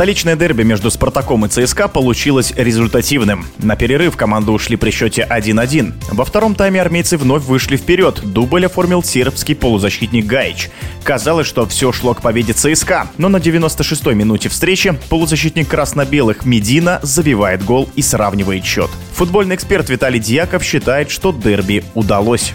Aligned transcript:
Столичное 0.00 0.34
дерби 0.34 0.62
между 0.62 0.90
«Спартаком» 0.90 1.44
и 1.44 1.48
ЦСКА 1.50 1.86
получилось 1.86 2.54
результативным. 2.56 3.44
На 3.58 3.76
перерыв 3.76 4.16
команды 4.16 4.50
ушли 4.50 4.76
при 4.76 4.90
счете 4.90 5.28
1-1. 5.30 5.92
Во 6.12 6.24
втором 6.24 6.54
тайме 6.54 6.80
армейцы 6.80 7.18
вновь 7.18 7.42
вышли 7.42 7.76
вперед. 7.76 8.18
Дубль 8.24 8.64
оформил 8.64 9.02
сербский 9.02 9.54
полузащитник 9.54 10.24
Гаич. 10.24 10.70
Казалось, 11.04 11.46
что 11.46 11.66
все 11.66 11.92
шло 11.92 12.14
к 12.14 12.22
победе 12.22 12.54
ЦСКА, 12.54 13.10
но 13.18 13.28
на 13.28 13.36
96-й 13.36 14.14
минуте 14.14 14.48
встречи 14.48 14.98
полузащитник 15.10 15.68
красно-белых 15.68 16.46
Медина 16.46 17.00
забивает 17.02 17.62
гол 17.62 17.86
и 17.94 18.00
сравнивает 18.00 18.64
счет. 18.64 18.88
Футбольный 19.12 19.56
эксперт 19.56 19.90
Виталий 19.90 20.18
Дьяков 20.18 20.64
считает, 20.64 21.10
что 21.10 21.30
дерби 21.30 21.84
удалось. 21.92 22.54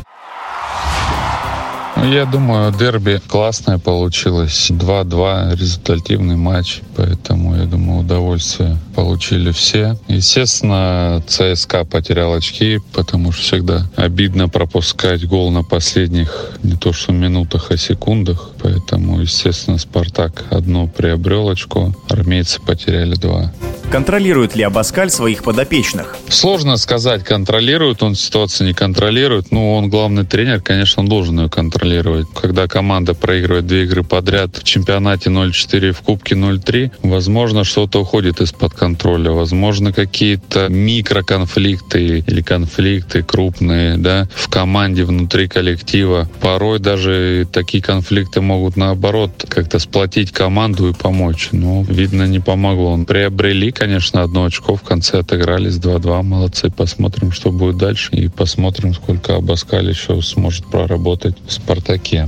Ну, 1.97 2.11
я 2.11 2.25
думаю, 2.25 2.73
дерби 2.73 3.21
классное 3.27 3.77
получилось. 3.77 4.69
2-2, 4.69 5.55
результативный 5.55 6.35
матч. 6.35 6.81
Поэтому, 6.95 7.55
я 7.55 7.65
думаю, 7.65 8.01
удовольствие 8.01 8.77
получили 8.95 9.51
все. 9.51 9.97
Естественно, 10.07 11.23
ЦСКА 11.27 11.85
потерял 11.85 12.33
очки, 12.33 12.79
потому 12.93 13.31
что 13.31 13.43
всегда 13.43 13.89
обидно 13.95 14.49
пропускать 14.49 15.25
гол 15.25 15.51
на 15.51 15.63
последних 15.63 16.51
не 16.63 16.75
то 16.75 16.91
что 16.91 17.13
минутах, 17.13 17.71
а 17.71 17.77
секундах. 17.77 18.51
Поэтому, 18.61 19.21
естественно, 19.21 19.77
Спартак 19.77 20.43
одно 20.49 20.87
приобрел 20.87 21.49
очко, 21.49 21.93
армейцы 22.09 22.61
потеряли 22.61 23.15
два. 23.15 23.51
Контролирует 23.95 24.57
ли 24.57 24.63
Абаскаль 24.63 25.09
своих 25.09 25.41
подопечных? 25.41 26.17
Сложно 26.27 26.75
сказать, 26.75 27.23
контролирует 27.23 28.03
он 28.03 28.15
ситуацию, 28.15 28.67
не 28.67 28.73
контролирует. 28.73 29.53
Ну, 29.53 29.73
он 29.73 29.89
главный 29.89 30.25
тренер, 30.25 30.59
конечно, 30.59 31.01
он 31.01 31.07
должен 31.07 31.39
ее 31.39 31.49
контролировать. 31.49 32.27
Когда 32.35 32.67
команда 32.67 33.13
проигрывает 33.13 33.67
две 33.67 33.85
игры 33.85 34.03
подряд 34.03 34.57
в 34.57 34.65
чемпионате 34.65 35.29
0-4, 35.29 35.93
в 35.93 36.01
Кубке 36.01 36.35
0-3, 36.35 36.91
возможно, 37.03 37.63
что-то 37.63 38.01
уходит 38.01 38.41
из-под 38.41 38.73
контроля. 38.73 39.31
Возможно, 39.31 39.93
какие-то 39.93 40.67
микроконфликты 40.67 42.19
или 42.27 42.41
конфликты 42.41 43.23
крупные, 43.23 43.95
да, 43.95 44.27
в 44.35 44.49
команде, 44.49 45.05
внутри 45.05 45.47
коллектива. 45.47 46.29
Порой 46.41 46.79
даже 46.79 47.47
такие 47.49 47.81
конфликты 47.81 48.41
могут, 48.41 48.75
наоборот, 48.75 49.45
как-то 49.47 49.79
сплотить 49.79 50.33
команду 50.33 50.89
и 50.89 50.93
помочь. 50.93 51.47
Но, 51.53 51.83
видно, 51.83 52.27
не 52.27 52.41
помогло. 52.41 52.91
Он 52.91 53.05
приобрели 53.05 53.71
конечно, 53.85 54.23
одно 54.23 54.45
очко 54.45 54.75
в 54.75 54.81
конце 54.81 55.19
отыгрались 55.19 55.75
2-2. 55.75 56.23
Молодцы. 56.23 56.71
Посмотрим, 56.71 57.31
что 57.31 57.51
будет 57.51 57.77
дальше. 57.77 58.15
И 58.15 58.29
посмотрим, 58.29 58.95
сколько 58.95 59.35
Абаскаль 59.35 59.87
еще 59.87 60.23
сможет 60.23 60.65
проработать 60.65 61.35
в 61.45 61.53
«Спартаке». 61.53 62.27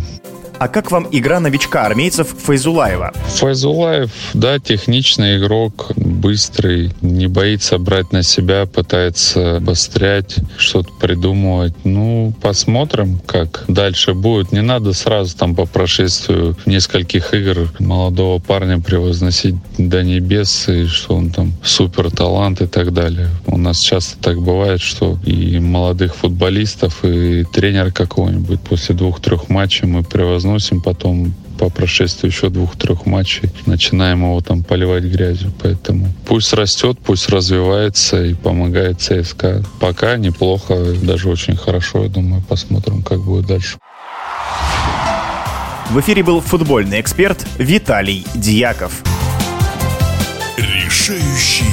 А 0.59 0.67
как 0.67 0.89
вам 0.91 1.07
игра 1.11 1.39
новичка 1.39 1.85
армейцев 1.85 2.29
Файзулаева? 2.29 3.13
Файзулаев, 3.35 4.11
да, 4.33 4.57
техничный 4.57 5.37
игрок, 5.37 5.91
быстрый, 5.95 6.91
не 7.01 7.27
боится 7.27 7.77
брать 7.77 8.11
на 8.11 8.23
себя, 8.23 8.65
пытается 8.65 9.57
обострять, 9.57 10.37
что-то 10.57 10.91
придумывать. 10.99 11.73
Ну, 11.83 12.33
посмотрим, 12.41 13.19
как 13.27 13.65
дальше 13.67 14.15
будет. 14.15 14.51
Не 14.51 14.63
надо 14.63 14.93
сразу 14.93 15.37
там 15.37 15.55
по 15.55 15.67
прошествию 15.67 16.57
нескольких 16.65 17.35
игр 17.35 17.71
молодого 17.77 18.39
парня 18.39 18.79
превозносить 18.79 19.55
до 19.77 20.01
небес, 20.01 20.67
и 20.69 20.87
что 20.87 21.17
он 21.17 21.29
там 21.29 21.53
супер 21.63 22.09
талант 22.09 22.61
и 22.61 22.67
так 22.67 22.93
далее. 22.93 23.29
У 23.45 23.57
нас 23.57 23.79
часто 23.79 24.17
так 24.19 24.41
бывает, 24.41 24.81
что 24.81 25.19
и 25.23 25.59
молодых 25.59 26.15
футболистов, 26.15 27.05
и 27.05 27.43
тренер 27.43 27.91
какого-нибудь 27.91 28.59
после 28.61 28.95
двух-трех 28.95 29.49
матчей 29.49 29.87
мы 29.87 30.03
превозносим 30.03 30.46
разносим, 30.47 30.81
потом 30.81 31.33
по 31.59 31.69
прошествии 31.69 32.27
еще 32.29 32.49
двух-трех 32.49 33.05
матчей 33.05 33.49
начинаем 33.65 34.21
его 34.21 34.41
там 34.41 34.63
поливать 34.63 35.03
грязью. 35.03 35.51
Поэтому 35.61 36.07
пусть 36.25 36.53
растет, 36.53 36.97
пусть 37.03 37.29
развивается 37.29 38.23
и 38.23 38.33
помогает 38.33 39.01
ЦСКА. 39.01 39.63
Пока 39.79 40.17
неплохо, 40.17 40.93
даже 41.01 41.29
очень 41.29 41.55
хорошо, 41.55 42.03
я 42.03 42.09
думаю. 42.09 42.43
Посмотрим, 42.47 43.01
как 43.01 43.21
будет 43.21 43.47
дальше. 43.47 43.77
В 45.89 45.99
эфире 45.99 46.23
был 46.23 46.41
футбольный 46.41 47.01
эксперт 47.01 47.45
Виталий 47.57 48.25
Дьяков. 48.35 49.01
Решающий 50.57 51.66